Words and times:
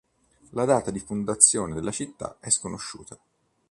La 0.53 0.65
data 0.65 0.89
di 0.89 0.97
fondazione 0.97 1.75
della 1.75 1.91
città 1.91 2.37
è 2.39 2.49
sconosciuta. 2.49 3.19